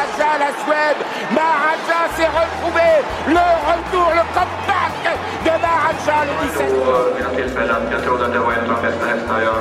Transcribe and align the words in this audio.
Maharaja, 0.00 0.38
la 0.38 0.50
Suède, 0.64 0.96
Maharaja 1.30 2.00
s'est 2.16 2.26
retrouvé, 2.26 2.90
le 3.28 3.46
retour, 3.68 4.08
le 4.14 4.24
comeback 4.32 4.96
de 5.44 5.50
Maharaja 5.60 6.24
le 6.24 6.32
17. 6.48 6.68
På 6.84 7.14
mina 7.14 7.30
tillfällen, 7.30 7.82
jag 7.92 8.02
trodde 8.02 8.26
att 8.26 8.32
det 8.32 8.38
var 8.38 8.52
en 8.52 8.70
av 8.70 8.76
de 8.76 8.88
bästa 8.88 9.06
hästar 9.06 9.40
jag 9.40 9.54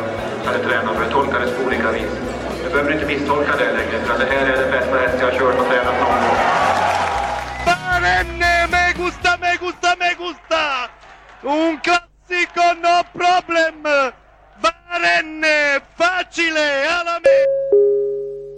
hade 0.46 0.64
tränat 0.64 0.96
för. 0.96 1.04
Jag 1.04 1.12
tolkade 1.12 1.46
det 1.46 1.52
på 1.52 1.64
olika 1.64 1.92
vis. 1.92 2.12
Du 2.64 2.70
behöver 2.70 2.92
inte 2.94 3.06
misstolka 3.06 3.52
det 3.58 3.72
längre, 3.72 4.06
för 4.06 4.20
det 4.20 4.26
här 4.32 4.46
är 4.46 4.58
den 4.62 4.72
bästa 4.72 4.98
häst 4.98 5.16
jag 5.20 5.32
har 5.32 5.40
kört 5.40 5.60
och 5.60 5.68
tränat 5.68 6.00
någon 6.00 6.22
gång. 6.24 6.38
Barenne, 7.66 8.68
me 8.72 8.94
gusta, 9.04 9.38
me 9.42 9.52
gusta, 9.60 9.96
me 10.00 10.10
gusta! 10.24 10.64
Un 11.44 11.80
classico, 11.86 12.66
no 12.86 12.96
problem! 13.20 13.84
Barenne, 14.64 15.80
facile, 15.98 16.88
alla 17.00 17.20
me! 17.20 17.59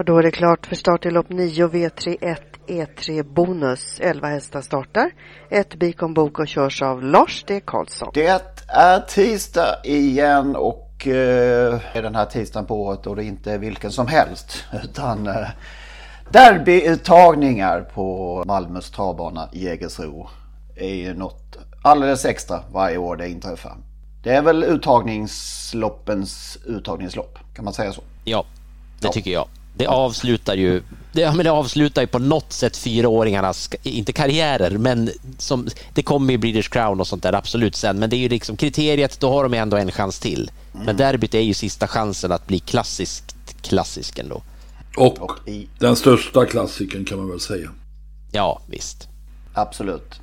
Och 0.01 0.05
då 0.05 0.17
är 0.17 0.23
det 0.23 0.31
klart 0.31 0.65
för 0.65 0.75
start 0.75 1.05
i 1.05 1.11
lopp 1.11 1.29
9 1.29 1.67
V31 1.67 2.37
E3 2.67 3.23
Bonus. 3.23 3.99
11 3.99 4.27
hästar 4.27 4.61
startar. 4.61 5.11
Ett 5.49 5.75
Bikon 5.75 6.13
Boko 6.13 6.45
körs 6.45 6.81
av 6.81 7.03
Lars 7.03 7.43
D. 7.47 7.61
Karlsson. 7.65 8.11
Det 8.13 8.41
är 8.67 8.99
tisdag 8.99 9.75
igen 9.83 10.55
och 10.55 11.07
eh, 11.07 11.97
är 11.97 12.01
den 12.01 12.15
här 12.15 12.25
tisdagen 12.25 12.65
på 12.65 12.81
året 12.81 13.07
och 13.07 13.15
det 13.15 13.23
är 13.23 13.27
inte 13.27 13.57
vilken 13.57 13.91
som 13.91 14.07
helst 14.07 14.63
utan 14.83 15.27
eh, 15.27 15.47
derbyuttagningar 16.29 17.81
på 17.81 18.43
Malmös 18.47 18.91
travbana 18.91 19.49
Jägersro 19.53 20.29
är 20.75 20.95
ju 20.95 21.13
något 21.13 21.57
alldeles 21.83 22.25
extra 22.25 22.59
varje 22.71 22.97
år 22.97 23.15
det 23.15 23.29
inträffar. 23.29 23.77
Det 24.23 24.29
är 24.33 24.41
väl 24.41 24.63
uttagningsloppens 24.63 26.57
uttagningslopp, 26.65 27.39
kan 27.55 27.65
man 27.65 27.73
säga 27.73 27.93
så? 27.93 28.01
Ja, 28.23 28.45
det 28.99 29.07
ja. 29.07 29.11
tycker 29.11 29.31
jag. 29.31 29.47
Det 29.77 29.87
avslutar 29.87 30.55
ju 30.55 30.81
det, 31.13 31.21
ja, 31.21 31.33
men 31.33 31.43
det 31.43 31.51
avslutar 31.51 32.01
ju 32.01 32.07
på 32.07 32.19
något 32.19 32.53
sätt 32.53 32.77
fyraåringarnas, 32.77 33.69
inte 33.83 34.13
karriärer, 34.13 34.77
men 34.77 35.09
som, 35.37 35.67
det 35.93 36.03
kommer 36.03 36.31
ju 36.33 36.37
British 36.37 36.69
Crown 36.69 36.99
och 36.99 37.07
sånt 37.07 37.23
där 37.23 37.33
absolut 37.33 37.75
sen. 37.75 37.99
Men 37.99 38.09
det 38.09 38.15
är 38.15 38.19
ju 38.19 38.29
liksom 38.29 38.57
kriteriet, 38.57 39.19
då 39.19 39.29
har 39.31 39.43
de 39.43 39.53
ändå 39.53 39.77
en 39.77 39.91
chans 39.91 40.19
till. 40.19 40.51
Mm. 40.73 40.85
Men 40.85 40.97
derbyt 40.97 41.33
är 41.33 41.39
ju 41.39 41.53
sista 41.53 41.87
chansen 41.87 42.31
att 42.31 42.47
bli 42.47 42.59
klassiskt 42.59 43.35
klassisk 43.61 44.19
ändå. 44.19 44.41
Och, 44.97 45.21
och 45.21 45.49
i... 45.49 45.67
den 45.79 45.95
största 45.95 46.45
klassiken 46.45 47.05
kan 47.05 47.17
man 47.17 47.29
väl 47.29 47.39
säga. 47.39 47.69
Ja, 48.31 48.61
visst. 48.67 49.07
Absolut. 49.53 50.19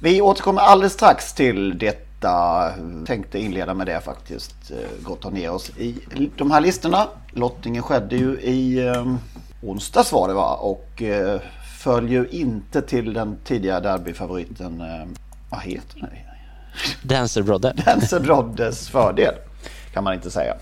Vi 0.00 0.20
återkommer 0.20 0.60
alldeles 0.62 0.92
strax 0.92 1.34
till 1.34 1.78
detta. 2.24 3.04
Tänkte 3.06 3.38
inleda 3.38 3.74
med 3.74 3.86
det 3.86 4.00
faktiskt. 4.00 4.72
Gått 5.02 5.32
ner 5.32 5.50
oss 5.50 5.70
i 5.78 5.94
de 6.36 6.50
här 6.50 6.60
listorna. 6.60 7.08
Lottningen 7.32 7.82
skedde 7.82 8.16
ju 8.16 8.40
i 8.40 8.86
eh, 8.86 9.14
onsdags 9.62 10.12
var 10.12 10.28
det 10.28 10.34
va? 10.34 10.54
Och 10.54 11.02
eh, 11.02 11.40
föll 11.78 12.08
ju 12.08 12.28
inte 12.30 12.82
till 12.82 13.12
den 13.12 13.36
tidigare 13.44 13.80
derbyfavoriten. 13.80 14.80
Eh, 14.80 15.06
vad 15.50 15.60
heter 15.60 16.00
den? 16.00 16.10
Dancer 17.02 17.42
Brodde. 17.42 17.72
Dancer 17.86 18.20
Broddes 18.20 18.88
fördel. 18.88 19.34
Kan 19.92 20.04
man 20.04 20.14
inte 20.14 20.30
säga. 20.30 20.56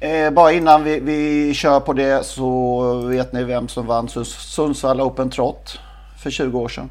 Eh, 0.00 0.30
bara 0.30 0.52
innan 0.52 0.84
vi, 0.84 1.00
vi 1.00 1.54
kör 1.54 1.80
på 1.80 1.92
det 1.92 2.26
så 2.26 2.80
vet 2.94 3.32
ni 3.32 3.44
vem 3.44 3.68
som 3.68 3.86
vann 3.86 4.08
Sundsvall 4.24 5.00
Open 5.00 5.30
Trot 5.30 5.78
för 6.22 6.30
20 6.30 6.58
år 6.58 6.68
sedan. 6.68 6.88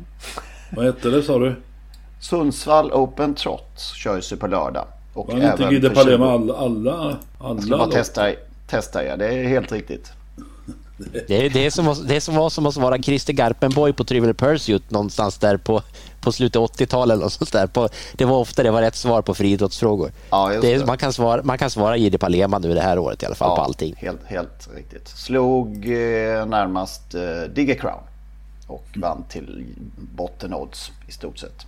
Vad 0.70 0.85
hette 0.85 1.09
det 1.09 1.24
sa 1.24 1.40
du? 1.40 1.56
Sundsvall 2.23 2.91
Open 2.91 3.35
Trot 3.35 3.79
körs 3.95 4.31
ju 4.31 4.38
på 4.38 4.47
lördag. 4.47 4.88
Och 5.13 5.28
Var 5.28 5.51
inte 5.51 5.63
Guide 5.69 5.94
Palema 5.94 6.31
alla, 6.31 6.53
alla, 6.53 7.17
alla 7.39 7.56
Jag 7.56 7.63
ska 7.63 7.78
bara 7.78 7.91
testa, 7.91 8.31
testa 8.67 9.06
ja, 9.06 9.17
det 9.17 9.28
är 9.28 9.44
helt 9.44 9.72
riktigt. 9.72 10.11
Det 11.28 11.45
är 11.45 11.50
det 11.50 11.72
som, 11.72 11.85
var, 11.85 11.97
det 12.07 12.22
som 12.22 12.35
var 12.35 12.50
som 12.50 12.66
att 12.66 12.75
vara 12.75 13.01
Christer 13.01 13.34
Garpenborg 13.34 13.94
på 13.94 14.03
Trivial 14.03 14.34
Pursuit 14.34 14.91
någonstans 14.91 15.38
där 15.38 15.57
på, 15.57 15.81
på 16.22 16.31
slutet 16.31 16.61
80-talet. 16.61 17.23
Och 17.23 17.31
sånt 17.31 17.51
där. 17.51 17.67
På, 17.67 17.89
det 18.13 18.25
var 18.25 18.38
ofta 18.38 18.63
det 18.63 18.72
var 18.72 18.81
rätt 18.81 18.95
svar 18.95 19.22
på 19.22 19.34
friidrottsfrågor. 19.34 20.11
Ja, 20.29 20.51
det 20.61 20.85
man, 20.85 20.97
kan 20.97 21.13
svara, 21.13 21.44
man 21.44 21.57
kan 21.57 21.69
svara 21.69 21.97
Jihde 21.97 22.17
Palema 22.17 22.59
nu 22.59 22.73
det 22.73 22.81
här 22.81 23.00
året 23.00 23.23
i 23.23 23.25
alla 23.25 23.35
fall 23.35 23.50
ja, 23.50 23.55
på 23.55 23.61
allting. 23.61 23.95
Helt, 23.97 24.23
helt 24.25 24.69
riktigt. 24.75 25.07
Slog 25.07 25.85
eh, 25.85 26.45
närmast 26.45 27.16
eh, 27.16 27.22
Digger 27.53 27.75
Crown 27.75 28.03
och 28.67 28.85
vann 28.95 29.23
till 29.29 29.66
botten 29.97 30.53
odds 30.53 30.91
i 31.07 31.11
stort 31.11 31.38
sett. 31.38 31.66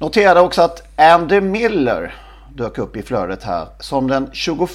Noterade 0.00 0.40
också 0.40 0.62
att 0.62 0.82
Andy 0.96 1.40
Miller 1.40 2.14
dök 2.54 2.78
upp 2.78 2.96
i 2.96 3.02
flödet 3.02 3.42
här 3.42 3.66
som 3.80 4.08
den 4.08 4.30
21 4.32 4.70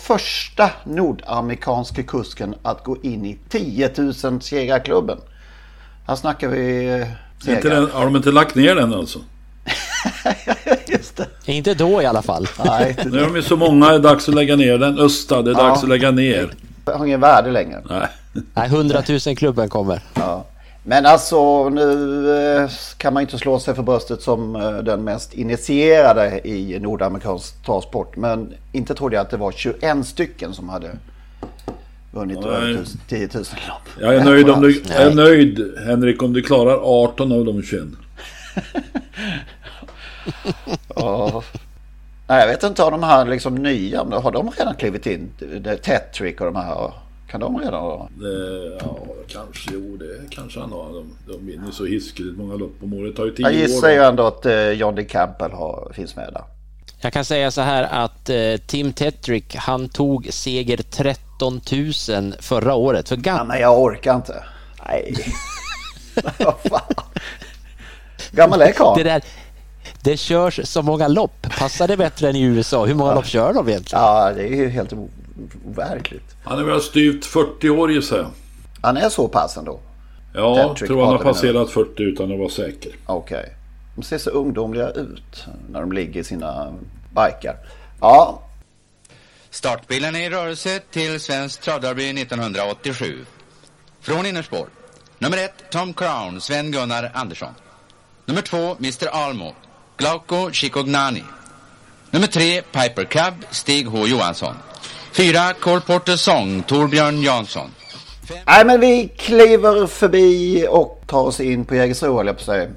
nordamerikanske 0.84 2.04
kusken 2.04 2.56
att 2.62 2.84
gå 2.84 2.98
in 3.02 3.26
i 3.26 3.38
10 3.50 3.92
000 3.98 4.42
segrarklubben. 4.42 5.18
Här 6.08 6.16
snackar 6.16 6.48
vi 6.48 6.86
eh, 6.86 7.08
segrar. 7.46 7.88
har 7.88 8.06
de 8.06 8.16
inte 8.16 8.32
lagt 8.32 8.56
ner 8.56 8.76
den 8.76 8.94
alltså? 8.94 9.20
Just 10.88 11.18
det. 11.18 11.28
Inte 11.46 11.74
då 11.74 12.02
i 12.02 12.06
alla 12.06 12.22
fall. 12.22 12.48
Nej, 12.66 12.98
nu 13.06 13.20
är 13.20 13.26
de 13.26 13.36
ju 13.36 13.42
så 13.42 13.56
många, 13.56 13.90
det 13.90 13.96
är 13.96 14.00
dags 14.00 14.30
att 14.30 14.36
lägga 14.36 14.56
ner 14.56 14.78
den. 14.78 15.00
Östa, 15.00 15.42
det 15.42 15.52
är 15.52 15.56
ja. 15.56 15.64
dags 15.64 15.84
att 15.84 15.90
lägga 15.90 16.12
ner. 16.12 16.54
Det 16.86 16.92
har 16.92 17.06
ingen 17.06 17.20
värde 17.20 17.52
längre. 17.52 17.82
Nej. 17.90 18.08
Nej, 18.54 18.68
100 18.68 19.04
000 19.26 19.36
klubben 19.36 19.70
kommer. 19.70 20.02
Ja. 20.14 20.46
Men 20.86 21.06
alltså 21.06 21.70
nu 21.70 22.30
eh, 22.38 22.70
kan 22.98 23.14
man 23.14 23.22
inte 23.22 23.38
slå 23.38 23.60
sig 23.60 23.76
för 23.76 23.84
bröstet 23.84 24.22
som 24.22 24.56
eh, 24.56 24.78
den 24.78 25.04
mest 25.04 25.34
initierade 25.34 26.48
i 26.48 26.80
nordamerikansk 26.80 27.66
travsport. 27.66 28.16
Men 28.16 28.54
inte 28.72 28.96
trodde 28.96 29.16
jag 29.16 29.22
att 29.22 29.30
det 29.30 29.38
var 29.38 29.52
21 29.52 30.06
stycken 30.06 30.54
som 30.54 30.70
hade 30.70 30.92
vunnit 32.12 32.46
över 32.46 32.86
10 33.08 33.30
000 33.34 33.44
lopp. 33.44 33.90
Jag 34.00 34.16
är 34.16 34.24
nöjd, 34.26 34.50
om 34.50 34.62
du, 34.62 34.84
jag 34.90 35.02
är 35.02 35.16
nöjd 35.16 35.78
Henrik 35.86 36.24
om 36.24 36.34
du 36.34 36.42
klarar 36.42 36.80
18 36.84 37.32
av 37.32 37.46
de 37.46 37.64
21. 37.64 37.84
ja. 40.96 41.44
Nej, 42.28 42.40
jag 42.40 42.48
vet 42.48 42.64
inte, 42.64 42.84
har 42.84 42.92
de 42.92 43.04
här 43.04 43.26
liksom 43.26 43.56
nya, 43.56 44.04
har 44.04 44.32
de 44.32 44.52
redan 44.58 44.76
klivit 44.76 45.06
in? 45.06 45.30
Tetrick 45.84 46.42
och 46.42 46.46
de 46.46 46.56
här? 46.56 46.92
Kan 47.34 47.40
de 47.40 47.60
redan? 47.60 48.10
Det, 48.20 48.78
ja, 48.80 48.98
kanske. 49.28 49.70
Jo, 49.74 49.98
det 49.98 50.30
kanske 50.30 50.60
han 50.60 50.72
har. 50.72 50.94
De, 50.94 51.18
de 51.28 51.46
vinner 51.46 51.72
så 51.72 51.86
hiskeligt 51.86 52.38
många 52.38 52.56
lopp 52.56 52.76
om 52.82 52.94
året. 52.94 53.12
Det 53.12 53.18
tar 53.18 53.26
ju 53.26 53.32
tio 53.32 53.44
Jag 53.44 53.54
gissar 53.54 53.90
ju 53.90 54.04
ändå 54.04 54.24
att 54.28 54.46
eh, 54.46 54.70
John 54.70 54.96
D. 54.96 55.04
Campbell 55.04 55.52
har, 55.52 55.92
finns 55.94 56.16
med 56.16 56.34
där. 56.34 56.44
Jag 57.02 57.14
kan 57.14 57.26
säga 57.26 57.52
så 57.52 57.62
här 57.62 57.84
att 57.84 58.30
eh, 58.30 58.58
Tim 58.68 58.94
Tetrick, 58.94 59.56
han 59.56 59.90
tog 59.90 60.28
seger 60.34 60.78
13 60.78 61.62
000 62.10 62.34
förra 62.40 62.76
året. 62.76 63.10
För 63.10 63.20
ja, 63.26 63.44
men 63.44 63.60
jag 63.60 63.82
orkar 63.82 64.16
inte. 64.16 64.44
Nej. 64.88 65.16
Vad 66.40 66.56
fan. 66.70 67.06
Gammal 68.32 68.62
är 68.62 68.72
karln. 68.72 69.04
Det, 69.04 69.22
det 70.02 70.18
körs 70.18 70.60
så 70.64 70.82
många 70.82 71.08
lopp. 71.08 71.48
Passar 71.60 71.88
det 71.88 71.98
bättre 71.98 72.30
än 72.30 72.36
i 72.36 72.42
USA? 72.42 72.86
Hur 72.86 72.96
många 72.96 73.12
ja. 73.12 73.16
lopp 73.16 73.26
kör 73.26 73.54
de 73.54 73.70
egentligen? 73.70 74.04
Ja, 74.04 74.32
det 74.36 74.44
är 74.44 74.56
ju 74.56 74.70
helt 74.70 74.94
overkligt. 75.66 76.36
Han 76.44 76.60
är 76.60 76.64
väl 76.64 76.82
styvt 76.82 77.26
40 77.26 77.70
år 77.70 77.92
gissar 77.92 78.18
jag. 78.18 78.32
Han 78.82 78.98
är 78.98 79.10
så 79.10 79.28
pass 79.28 79.58
ändå? 79.58 79.80
Ja, 80.34 80.58
jag 80.58 80.76
tror 80.76 81.06
han 81.06 81.16
har 81.16 81.24
passerat 81.24 81.70
40 81.70 82.04
utan 82.04 82.32
att 82.32 82.40
vara 82.40 82.50
säker. 82.50 82.92
Okej. 83.06 83.40
Okay. 83.40 83.50
De 83.96 84.04
ser 84.04 84.18
så 84.18 84.30
ungdomliga 84.30 84.90
ut 84.90 85.46
när 85.70 85.80
de 85.80 85.92
ligger 85.92 86.22
i 86.22 86.24
sina 86.24 86.74
bikar. 87.10 87.58
Ja. 88.02 88.42
Startbilen 89.50 90.16
är 90.16 90.20
i 90.20 90.30
rörelse 90.30 90.80
till 90.92 91.20
Svensk 91.20 91.62
Travderby 91.62 92.10
1987. 92.10 93.26
Från 94.02 94.26
innerspår. 94.26 94.68
Nummer 95.20 95.38
ett, 95.38 95.64
Tom 95.70 95.94
Crown, 95.94 96.42
Sven-Gunnar 96.42 97.12
Andersson. 97.14 97.54
Nummer 98.26 98.42
två, 98.42 98.76
Mr 98.80 99.08
Almo, 99.08 99.54
Glauco 99.98 100.52
Chicognani. 100.52 101.24
Nummer 102.12 102.28
tre, 102.28 102.62
Piper 102.62 103.04
Cub, 103.04 103.34
Stig 103.52 103.88
H 103.88 104.08
Johansson. 104.08 104.56
Fyra, 105.14 105.54
Cole 105.60 105.82
Porter 105.82 106.16
Song, 106.16 106.64
Torbjörn 106.64 107.22
Jansson. 107.22 107.70
Nej 108.46 108.66
men 108.66 108.80
vi 108.80 109.12
kliver 109.18 109.88
förbi 109.88 110.68
och 110.70 111.04
tar 111.08 111.22
oss 111.22 111.40
in 111.40 111.66
på 111.66 111.76
Jägersro 111.76 112.18
höll 112.18 112.28
jag 112.28 112.38
på 112.38 112.44
säga. 112.44 112.70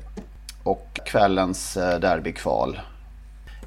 Och 0.62 1.00
kvällens 1.06 1.76
eh, 1.76 2.00
derbykval. 2.00 2.80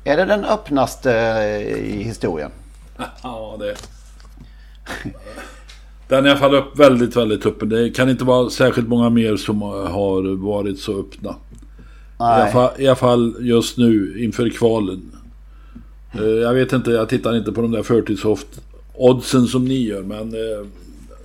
Är 0.04 0.18
det 0.18 0.25
den 0.25 0.45
öppnaste 0.45 1.13
eh, 1.13 1.77
i 1.77 2.04
historien? 2.04 2.51
Ja, 3.24 3.57
det... 3.60 3.75
Den 6.07 6.25
är 6.25 6.27
i 6.27 6.31
alla 6.31 6.39
fall 6.39 6.56
upp, 6.56 6.80
väldigt, 6.80 7.15
väldigt 7.15 7.45
öppen. 7.45 7.69
Det 7.69 7.89
kan 7.89 8.10
inte 8.10 8.24
vara 8.24 8.50
särskilt 8.50 8.88
många 8.88 9.10
mer 9.10 9.38
som 9.38 9.62
har 9.62 10.36
varit 10.36 10.80
så 10.80 11.00
öppna. 11.00 11.30
I 11.30 11.36
alla, 12.18 12.48
fall, 12.48 12.72
I 12.77 12.88
alla 12.88 12.95
fall 12.95 13.36
just 13.39 13.77
nu 13.77 14.24
inför 14.24 14.50
kvalen. 14.50 15.19
Eh, 16.14 16.22
jag 16.22 16.54
vet 16.54 16.74
inte, 16.74 16.92
jag 16.92 17.10
tittar 17.10 17.38
inte 17.38 17.52
på 17.52 17.62
de 17.62 17.72
där 17.72 17.84
förtidshoft-oddsen 17.84 19.46
som 19.46 19.66
ni 19.66 19.88
gör. 19.88 20.04
Men 20.04 20.34
eh, 20.34 20.68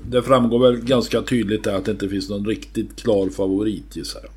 det 0.02 0.22
framgår 0.22 0.58
väl 0.58 0.76
ganska 0.76 1.22
tydligt 1.22 1.66
att 1.66 1.84
det 1.84 1.90
inte 1.90 2.08
finns 2.08 2.30
någon 2.30 2.46
riktigt 2.46 2.96
klar 2.96 3.28
favorit 3.28 3.96
gissar 3.96 4.20
jag. 4.22 4.30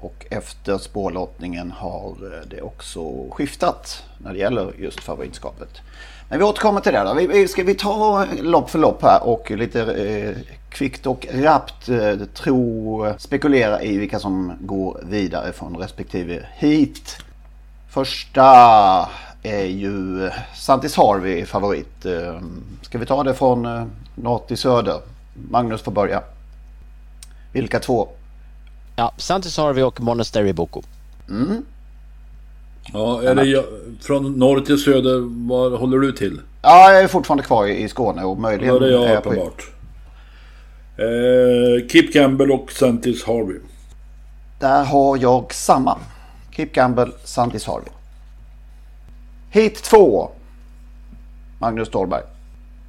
Och 0.00 0.26
efter 0.30 0.78
spårlottningen 0.78 1.70
har 1.70 2.10
eh, 2.22 2.48
det 2.50 2.62
också 2.62 3.28
skiftat 3.30 4.02
när 4.18 4.32
det 4.32 4.38
gäller 4.38 4.72
just 4.78 5.00
favoritskapet. 5.00 5.68
Men 6.28 6.38
vi 6.38 6.44
återkommer 6.44 6.80
till 6.80 6.92
det. 6.92 7.04
Då. 7.04 7.14
Vi, 7.14 7.26
vi, 7.26 7.48
ska 7.48 7.64
vi 7.64 7.74
ta 7.74 8.26
lopp 8.42 8.70
för 8.70 8.78
lopp 8.78 9.02
här 9.02 9.26
och 9.26 9.50
lite 9.50 9.82
eh, 9.82 10.36
kvickt 10.68 11.06
och 11.06 11.26
rappt 11.32 11.88
eh, 11.88 12.14
tro, 12.34 13.06
spekulera 13.18 13.82
i 13.82 13.98
vilka 13.98 14.18
som 14.18 14.52
går 14.60 15.00
vidare 15.08 15.52
från 15.52 15.76
respektive 15.76 16.46
hit. 16.54 17.16
Första 17.88 19.08
är 19.42 19.64
ju 19.64 20.30
Santis 20.56 20.96
Harvey 20.96 21.44
favorit. 21.46 22.04
Eh, 22.06 22.40
Ska 22.82 22.98
vi 22.98 23.06
ta 23.06 23.22
det 23.24 23.34
från 23.34 23.66
eh, 23.66 23.84
norr 24.14 24.42
till 24.48 24.56
söder? 24.58 25.00
Magnus 25.50 25.82
får 25.82 25.92
börja. 25.92 26.22
Vilka 27.52 27.78
två? 27.80 28.08
Ja, 28.96 29.12
Santis 29.16 29.56
Harvey 29.56 29.82
och 29.84 30.00
Monastery 30.00 30.52
Boko. 30.52 30.82
Mm. 31.28 31.64
Ja, 32.92 33.22
är 33.22 33.34
det 33.34 33.64
från 34.00 34.32
norr 34.38 34.60
till 34.60 34.78
söder, 34.78 35.46
var 35.48 35.78
håller 35.78 35.98
du 35.98 36.12
till? 36.12 36.40
Ja, 36.62 36.92
jag 36.92 37.02
är 37.02 37.08
fortfarande 37.08 37.44
kvar 37.44 37.66
i 37.66 37.88
Skåne 37.88 38.24
och 38.24 38.38
möjligen 38.38 38.74
är 38.74 38.80
det 38.80 38.90
jag 38.90 39.10
jag 39.10 39.22
på- 39.22 39.30
uppenbart. 39.30 39.70
Eh, 40.98 41.88
Kip 41.88 42.12
Campbell 42.12 42.50
och 42.52 42.72
Santis 42.72 43.24
Harvey. 43.24 43.56
Där 44.60 44.84
har 44.84 45.16
jag 45.16 45.54
samma. 45.54 45.98
Kip 46.56 46.72
Gamble, 46.72 47.08
Santis 47.24 47.66
Harvey. 47.66 47.88
Hit 49.52 49.82
2. 49.82 50.30
Magnus 51.58 51.88
Ståhlberg. 51.88 52.22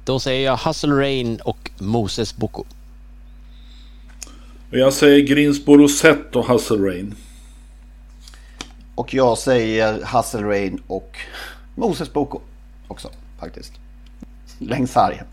Då 0.04 0.20
säger 0.20 0.46
jag 0.46 0.56
Hustle 0.56 0.94
Rain 0.94 1.40
och 1.44 1.70
Moses 1.78 2.36
Boko. 2.36 2.64
Och 4.70 4.78
jag 4.78 4.92
säger 4.92 5.26
Greensboro 5.26 5.88
Set 5.88 6.36
och 6.36 6.46
Hustle 6.46 6.76
Rain. 6.76 7.14
Och 8.94 9.14
jag 9.14 9.38
säger 9.38 10.16
Hustle 10.16 10.42
Rain 10.42 10.82
och 10.86 11.16
Moses 11.74 12.12
Boko 12.12 12.40
också 12.88 13.10
faktiskt. 13.40 13.72
Längs 14.58 14.92
sargen. 14.92 15.26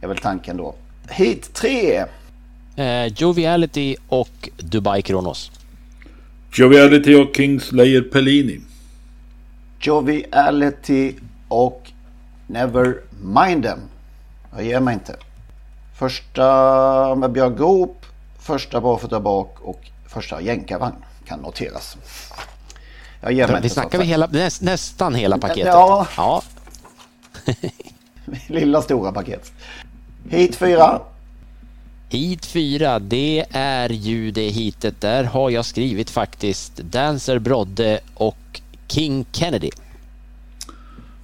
är 0.00 0.08
väl 0.08 0.18
tanken 0.18 0.56
då. 0.56 0.74
Hit 1.10 1.54
3. 1.54 2.04
Eh, 2.76 3.06
Joviality 3.06 3.96
och 4.08 4.48
Dubai 4.58 5.02
Kronos. 5.02 5.50
Joviality 6.52 7.14
och 7.14 7.36
Kingslayer 7.36 8.02
Pellini. 8.02 8.60
Joviality 9.86 11.14
och 11.48 11.90
Never 12.46 13.00
Mind 13.22 13.62
Them. 13.62 13.80
Jag 14.56 14.64
ger 14.64 14.80
mig 14.80 14.94
inte. 14.94 15.16
Första 15.98 17.14
med 17.14 17.32
Björn 17.32 17.56
Goop, 17.56 18.06
första 18.38 18.80
barfota 18.80 19.20
bak 19.20 19.60
och 19.60 19.80
första 20.08 20.40
jänkarvagn 20.40 20.96
kan 21.26 21.40
noteras. 21.40 21.96
Jag 23.20 23.32
ger 23.32 23.46
mig 23.46 23.52
Vi 23.52 23.56
inte. 23.56 23.68
snackar 23.68 23.98
vi 23.98 24.04
hela, 24.04 24.26
näst, 24.26 24.62
nästan 24.62 25.14
hela 25.14 25.38
paketet. 25.38 25.66
Ja. 25.66 26.06
ja. 26.16 26.42
Lilla 28.46 28.82
stora 28.82 29.12
paket. 29.12 29.52
Hit 30.28 30.56
4. 30.56 31.00
Hit 32.08 32.46
4, 32.46 32.98
det 32.98 33.44
är 33.50 33.88
ju 33.88 34.30
det 34.30 34.48
hitet. 34.48 35.00
Där 35.00 35.24
har 35.24 35.50
jag 35.50 35.64
skrivit 35.64 36.10
faktiskt 36.10 36.76
Dancer 36.76 37.38
Brodde 37.38 38.00
och 38.14 38.36
King 38.94 39.24
Kennedy. 39.32 39.70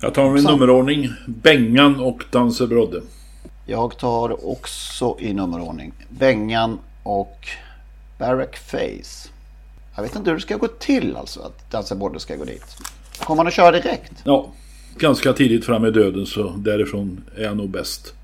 Jag 0.00 0.14
tar 0.14 0.30
min 0.30 0.42
Sam- 0.42 0.52
nummerordning. 0.52 1.08
Bengan 1.26 2.00
och 2.00 2.24
Danse 2.30 2.66
Brodde. 2.66 3.00
Jag 3.66 3.98
tar 3.98 4.48
också 4.50 5.16
i 5.20 5.32
nummerordning 5.32 5.92
Bengan 6.08 6.78
och 7.02 7.48
Barrack 8.18 8.56
Face. 8.56 9.28
Jag 9.96 10.02
vet 10.02 10.16
inte 10.16 10.30
hur 10.30 10.36
det 10.36 10.42
ska 10.42 10.56
gå 10.56 10.68
till 10.68 11.16
alltså 11.16 11.40
att 11.40 11.70
Dansa 11.70 11.94
Brodde 11.94 12.20
ska 12.20 12.36
gå 12.36 12.44
dit. 12.44 12.76
Kommer 13.18 13.36
man 13.36 13.46
att 13.46 13.52
köra 13.54 13.70
direkt? 13.70 14.12
Ja, 14.24 14.52
ganska 14.96 15.32
tidigt 15.32 15.64
fram 15.64 15.84
i 15.84 15.90
döden 15.90 16.26
så 16.26 16.48
därifrån 16.56 17.24
är 17.36 17.42
jag 17.42 17.56
nog 17.56 17.70
bäst. 17.70 18.14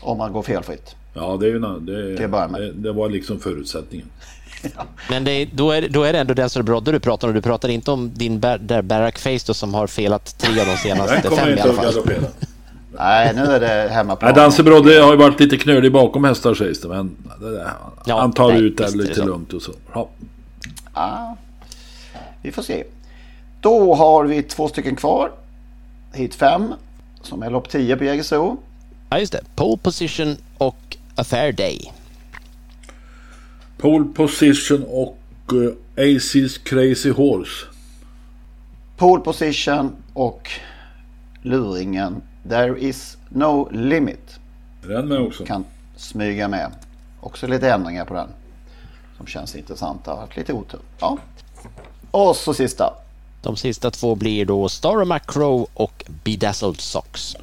Om 0.00 0.18
man 0.18 0.32
går 0.32 0.42
felfritt. 0.42 0.96
Ja, 1.14 1.36
det, 1.40 1.46
är 1.46 1.50
ju, 1.50 1.58
det, 1.58 2.14
det, 2.16 2.72
det 2.72 2.92
var 2.92 3.08
liksom 3.08 3.40
förutsättningen. 3.40 4.06
Men 5.10 5.24
det, 5.24 5.30
är- 5.30 5.48
då, 5.52 5.70
är, 5.70 5.88
då 5.88 6.02
är 6.04 6.12
det 6.12 6.18
ändå 6.18 6.34
Dancer 6.34 6.62
Brodde 6.62 6.92
du 6.92 7.00
pratar 7.00 7.28
om. 7.28 7.34
Du 7.34 7.42
pratar 7.42 7.68
inte 7.68 7.90
om 7.90 8.14
din 8.14 8.40
bar, 8.40 8.58
där 8.58 8.82
Barack 8.82 9.18
Face 9.18 9.38
då, 9.46 9.54
som 9.54 9.74
har 9.74 9.86
felat 9.86 10.38
tre 10.38 10.50
av 10.50 10.56
de 10.56 10.64
Den 10.64 10.76
senaste 10.78 11.30
fem 11.30 11.48
i 11.48 11.60
alla 11.60 11.72
fall. 11.72 11.94
Nej, 12.98 13.32
nu 13.34 13.42
är 13.42 13.60
det 13.60 13.88
hemmaplan. 13.92 14.32
Nej, 14.34 14.42
Danse 14.42 14.62
Brodde 14.62 15.00
har 15.00 15.10
ju 15.10 15.16
varit 15.16 15.40
lite 15.40 15.56
knölig 15.56 15.92
bakom 15.92 16.24
hästar 16.24 16.54
sägs 16.54 16.80
det. 16.80 16.88
Men 16.88 17.16
det 17.40 17.50
där, 17.50 17.72
Ja, 18.06 18.20
han 18.20 18.32
tar 18.32 18.52
nej, 18.52 18.62
ut 18.62 18.76
det 18.78 18.90
det 18.90 18.96
lite 18.96 19.14
så. 19.14 19.24
lugnt 19.24 19.52
och 19.52 19.62
så. 19.62 19.72
Ja. 19.94 20.08
Ja, 20.94 21.36
vi 22.42 22.52
får 22.52 22.62
se. 22.62 22.84
Då 23.60 23.94
har 23.94 24.24
vi 24.24 24.42
två 24.42 24.68
stycken 24.68 24.96
kvar. 24.96 25.30
Hit 26.12 26.34
5 26.34 26.72
som 27.22 27.42
är 27.42 27.50
lopp 27.50 27.68
10 27.70 27.96
på 27.96 28.04
Jägersro. 28.04 28.56
Ja, 29.10 29.18
just 29.18 29.32
det. 29.32 29.40
Pole 29.56 29.78
Position 29.82 30.36
och 30.58 30.96
A 31.16 31.24
Fair 31.24 31.52
Day. 31.52 31.92
Pole 33.78 34.04
Position 34.04 34.84
och 34.88 35.18
uh, 35.52 35.72
Aces 35.96 36.58
Crazy 36.58 37.10
Horse. 37.10 37.66
Pole 38.96 39.22
position 39.22 39.96
och 40.12 40.50
luringen 41.42 42.22
There 42.48 42.78
is 42.80 43.16
no 43.28 43.68
limit. 43.72 44.38
Är 44.84 44.88
den 44.88 45.08
med 45.08 45.20
också? 45.20 45.44
Kan 45.44 45.64
smyga 45.96 46.48
med. 46.48 46.72
Också 47.20 47.46
lite 47.46 47.70
ändringar 47.70 48.04
på 48.04 48.14
den. 48.14 48.28
Som 49.16 49.26
känns 49.26 49.56
intressanta. 49.56 50.28
Lite 50.36 50.52
otur. 50.52 50.80
Ja. 51.00 51.18
Och 52.10 52.36
så 52.36 52.54
sista. 52.54 52.94
De 53.42 53.56
sista 53.56 53.90
två 53.90 54.14
blir 54.14 54.46
då 54.46 54.68
Star 54.68 55.04
Macro 55.04 55.68
och 55.74 56.04
Bedazzled 56.24 56.80
Socks. 56.80 57.36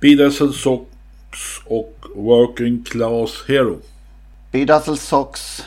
Bedazzled 0.00 0.54
Socks 0.54 1.60
och 1.66 2.04
Working 2.16 2.84
Class 2.84 3.30
Hero. 3.48 3.78
Bedazzle 4.50 4.96
Socks. 4.96 5.64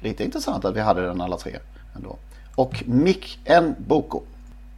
Lite 0.00 0.24
intressant 0.24 0.64
att 0.64 0.76
vi 0.76 0.80
hade 0.80 1.06
den 1.06 1.20
alla 1.20 1.36
tre. 1.36 1.56
Ändå. 1.96 2.16
Och 2.54 2.82
Mick 2.86 3.38
N. 3.44 3.74
Boko. 3.78 4.22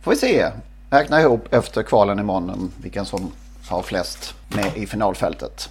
Får 0.03 0.11
vi 0.11 0.17
se. 0.17 0.51
Räkna 0.91 1.21
ihop 1.21 1.55
efter 1.55 1.83
kvalen 1.83 2.19
imorgon 2.19 2.73
vilken 2.83 3.05
som 3.05 3.33
har 3.69 3.83
flest 3.83 4.35
med 4.49 4.77
i 4.77 4.87
finalfältet. 4.87 5.69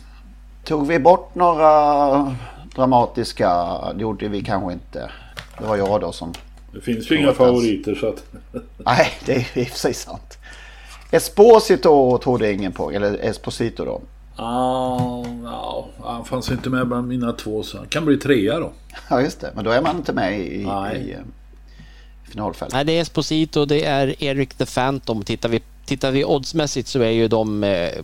Tog 0.63 0.87
vi 0.87 0.99
bort 0.99 1.35
några 1.35 2.35
dramatiska? 2.75 3.77
Det 3.95 4.01
gjorde 4.01 4.27
vi 4.27 4.43
kanske 4.43 4.73
inte. 4.73 5.11
Det 5.59 5.65
var 5.65 5.77
jag 5.77 6.01
då 6.01 6.11
som... 6.11 6.33
Det 6.73 6.81
finns 6.81 7.11
ju 7.11 7.19
inga 7.19 7.33
favoriter 7.33 7.95
så 7.95 8.07
att... 8.07 8.23
Nej, 8.77 9.11
det 9.25 9.57
är 9.57 9.65
sig 9.65 9.93
sant. 9.93 10.37
Esposito 11.11 12.17
trodde 12.17 12.53
ingen 12.53 12.71
på. 12.71 12.91
Eller 12.91 13.13
Esposito 13.13 13.85
då. 13.85 14.01
Ah, 14.41 15.25
ja, 15.43 15.87
han 16.03 16.25
fanns 16.25 16.51
inte 16.51 16.69
med 16.69 16.87
bland 16.87 17.07
mina 17.07 17.33
två 17.33 17.63
så 17.63 17.77
han 17.77 17.87
kan 17.87 18.05
bli 18.05 18.17
trea 18.17 18.59
då. 18.59 18.71
Ja, 19.09 19.21
just 19.21 19.39
det. 19.39 19.51
Men 19.55 19.63
då 19.63 19.71
är 19.71 19.81
man 19.81 19.97
inte 19.97 20.13
med 20.13 20.39
i, 20.39 20.65
Nej. 20.65 20.97
i, 20.97 21.13
eh, 21.13 21.19
finalfältet. 22.23 22.73
Nej, 22.73 22.85
det 22.85 22.91
är 22.91 23.01
Esposito, 23.01 23.65
det 23.65 23.85
är 23.85 24.23
Eric 24.23 24.53
the 24.53 24.65
Phantom. 24.65 25.23
Tittar 25.23 25.49
vi, 25.49 25.61
tittar 25.85 26.11
vi 26.11 26.25
oddsmässigt 26.25 26.87
så 26.87 26.99
är 26.99 27.09
ju 27.09 27.27
de... 27.27 27.63
Eh, 27.63 28.03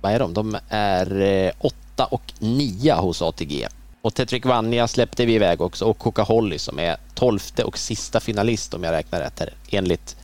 vad 0.00 0.12
är 0.12 0.18
de? 0.18 0.34
De 0.34 0.56
är 0.68 1.20
eh, 1.22 1.52
8 1.58 2.04
och 2.04 2.32
9 2.38 2.94
hos 2.94 3.22
ATG. 3.22 3.68
Och 4.02 4.14
Tetrick 4.14 4.46
Vanja 4.46 4.88
släppte 4.88 5.26
vi 5.26 5.34
iväg 5.34 5.60
också 5.60 5.84
och 5.84 5.98
Coca 5.98 6.22
Holly 6.22 6.58
som 6.58 6.78
är 6.78 6.96
12 7.14 7.40
och 7.64 7.78
sista 7.78 8.20
finalist 8.20 8.74
om 8.74 8.82
jag 8.82 8.92
räknar 8.92 9.20
rätt 9.20 9.40
här 9.40 9.54
enligt 9.70 10.16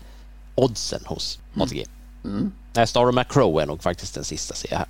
oddsen 0.55 1.01
hos 1.07 1.39
ATG. 1.61 1.85
Mm. 2.25 2.53
Nej, 2.73 2.87
Star 2.87 3.09
of 3.09 3.15
Macro 3.15 3.59
är 3.59 3.67
nog 3.67 3.83
faktiskt 3.83 4.15
den 4.15 4.25
sista 4.25 4.55
ser 4.55 4.71
jag 4.71 4.79
här. 4.79 4.87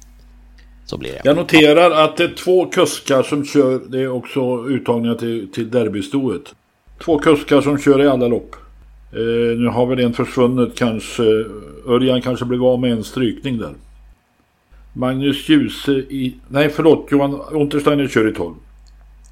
Så 0.84 0.98
blir 0.98 1.10
det. 1.10 1.20
Jag 1.24 1.36
noterar 1.36 1.90
att 1.90 2.16
det 2.16 2.24
är 2.24 2.34
två 2.34 2.66
kuskar 2.66 3.22
som 3.22 3.44
kör, 3.44 3.80
det 3.88 4.00
är 4.00 4.08
också 4.08 4.66
uttagningar 4.68 5.14
till, 5.14 5.48
till 5.52 5.70
derbystoet. 5.70 6.54
Två 7.04 7.18
kuskar 7.18 7.60
som 7.60 7.78
kör 7.78 8.02
i 8.02 8.08
alla 8.08 8.28
lopp. 8.28 8.56
Eh, 9.12 9.58
nu 9.58 9.66
har 9.66 9.86
väl 9.86 10.00
en 10.00 10.12
försvunnit 10.12 10.74
kanske. 10.74 11.22
Örjan 11.86 12.22
kanske 12.22 12.44
blev 12.44 12.64
av 12.64 12.80
med 12.80 12.92
en 12.92 13.04
strykning 13.04 13.58
där. 13.58 13.74
Magnus 14.92 15.48
Djuse 15.48 15.92
i... 15.92 16.34
Nej 16.48 16.68
förlåt, 16.68 17.08
Johan 17.10 17.40
Untersteiner 17.50 18.08
kör 18.08 18.28
i 18.28 18.34
12. 18.34 18.54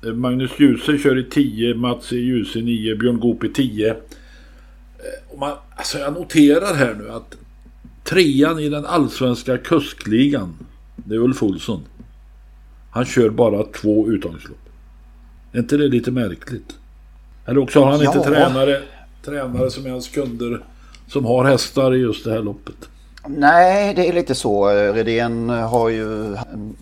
Eh, 0.07 0.13
Magnus 0.13 0.51
Djuse 0.59 0.99
kör 0.99 1.19
i 1.19 1.25
10, 1.25 1.75
Mats 1.75 2.13
e. 2.13 2.17
Djuse 2.17 2.59
i 2.59 2.63
9, 2.63 2.97
Björn 2.97 3.21
Goop 3.21 3.45
i 3.45 3.49
10. 3.49 3.91
Eh, 3.91 3.97
man, 5.39 5.53
alltså 5.77 5.99
jag 5.99 6.13
noterar 6.13 6.75
här 6.75 6.95
nu 6.95 7.11
att 7.11 7.37
trean 8.05 8.59
i 8.59 8.69
den 8.69 8.87
allsvenska 8.87 9.59
kuskligan, 9.59 10.55
det 11.05 11.15
är 11.15 11.19
Ulf 11.19 11.43
Olsson. 11.43 11.85
Han 12.91 13.05
kör 13.05 13.31
bara 13.31 13.65
två 13.65 14.09
uttagningslopp. 14.09 14.69
Är 15.53 15.59
inte 15.59 15.77
det 15.77 15.89
lite 15.89 16.11
märkligt? 16.11 16.75
Eller 17.47 17.61
också 17.61 17.85
har 17.85 17.91
han 17.91 18.01
ja. 18.01 18.15
inte 18.15 18.29
tränare, 18.29 18.83
tränare 19.25 19.71
som 19.71 19.87
är 19.87 19.91
hans 19.91 20.09
kunder 20.09 20.61
som 21.07 21.25
har 21.25 21.45
hästar 21.45 21.95
i 21.95 21.99
just 21.99 22.25
det 22.25 22.31
här 22.31 22.43
loppet. 22.43 22.89
Nej, 23.27 23.95
det 23.95 24.09
är 24.09 24.13
lite 24.13 24.35
så. 24.35 24.69
Redén 24.69 25.49
har 25.49 25.89
ju 25.89 26.27
en 26.27 26.77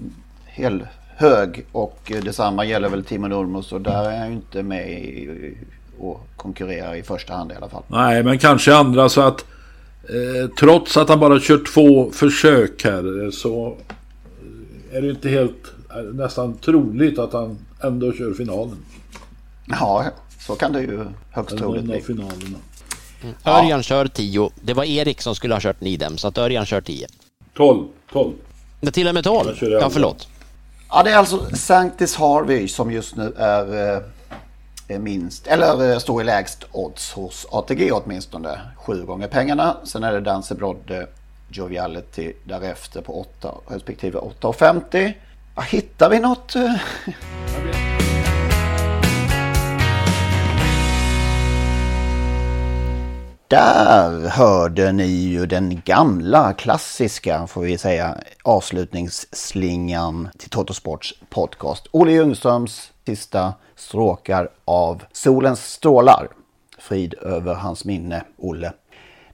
hel 0.46 0.86
hög 1.16 1.66
och 1.72 2.12
detsamma 2.22 2.64
gäller 2.64 2.88
väl 2.88 3.04
Timo 3.04 3.28
Nurmos 3.28 3.72
och 3.72 3.80
där 3.80 4.10
är 4.10 4.18
han 4.18 4.28
ju 4.28 4.34
inte 4.34 4.62
med 4.62 5.14
och 5.98 6.26
konkurrerar 6.36 6.94
i 6.94 7.02
första 7.02 7.34
hand 7.34 7.52
i 7.52 7.54
alla 7.54 7.68
fall. 7.68 7.82
Nej, 7.88 8.22
men 8.22 8.38
kanske 8.38 8.74
andra 8.74 9.08
så 9.08 9.20
att 9.20 9.44
eh, 10.02 10.50
trots 10.58 10.96
att 10.96 11.08
han 11.08 11.20
bara 11.20 11.40
kört 11.40 11.74
två 11.74 12.10
försök 12.10 12.84
här 12.84 13.24
eh, 13.24 13.30
så 13.30 13.76
är 14.92 15.02
det 15.02 15.10
inte 15.10 15.28
helt 15.28 15.72
eh, 15.90 16.02
nästan 16.02 16.58
troligt 16.58 17.18
att 17.18 17.32
han 17.32 17.58
ändå 17.82 18.12
kör 18.12 18.34
finalen. 18.34 18.76
Ja, 19.66 20.04
så 20.46 20.54
kan 20.54 20.72
det 20.72 20.80
ju 20.80 21.04
högst 21.30 21.58
troligt 21.58 21.84
bli. 21.84 22.00
finalerna. 22.00 22.58
Mm. 23.22 23.34
Örjan 23.44 23.78
ja. 23.78 23.82
kör 23.82 24.06
10. 24.06 24.50
Det 24.54 24.74
var 24.74 24.84
Erik 24.84 25.20
som 25.20 25.34
skulle 25.34 25.54
ha 25.54 25.60
kört 25.60 25.80
Nidem, 25.80 26.18
så 26.18 26.28
att 26.28 26.38
Örjan 26.38 26.66
kör 26.66 26.80
10. 26.80 27.06
12. 27.54 27.84
12. 28.12 28.32
Det 28.80 28.90
till 28.90 29.08
och 29.08 29.14
med 29.14 29.24
12? 29.24 29.56
Ja, 29.60 29.90
förlåt. 29.90 30.28
Ja, 30.90 31.02
det 31.02 31.10
är 31.10 31.16
alltså 31.16 31.56
Sanctis 31.56 32.16
Harvey 32.16 32.68
som 32.68 32.92
just 32.92 33.16
nu 33.16 33.32
är 33.36 34.02
eh, 34.88 34.98
minst, 34.98 35.46
eller 35.46 35.92
eh, 35.92 35.98
står 35.98 36.22
i 36.22 36.24
lägst 36.24 36.64
odds 36.72 37.12
hos 37.12 37.46
ATG 37.50 37.92
åtminstone. 37.92 38.60
Sju 38.76 39.04
gånger 39.04 39.28
pengarna. 39.28 39.76
Sen 39.84 40.04
är 40.04 40.12
det 40.12 40.20
Danse 40.20 40.54
Brodde, 40.54 41.06
Joviality 41.48 42.32
därefter 42.44 43.02
på 43.02 43.20
8 43.20 43.54
respektive 43.68 44.18
8,50. 44.18 45.12
Ja, 45.56 45.62
hittar 45.62 46.10
vi 46.10 46.20
något? 46.20 46.54
Där 53.48 54.28
hörde 54.28 54.92
ni 54.92 55.06
ju 55.06 55.46
den 55.46 55.80
gamla 55.84 56.52
klassiska, 56.52 57.46
får 57.46 57.62
vi 57.62 57.78
säga, 57.78 58.18
avslutningsslingan 58.44 60.28
till 60.38 60.50
Totosports 60.50 61.14
podcast. 61.30 61.86
Olle 61.90 62.12
Ljungströms 62.12 62.92
sista 63.06 63.54
stråkar 63.76 64.48
av 64.64 65.02
Solens 65.12 65.72
strålar. 65.72 66.28
Frid 66.78 67.14
över 67.14 67.54
hans 67.54 67.84
minne, 67.84 68.24
Olle. 68.36 68.72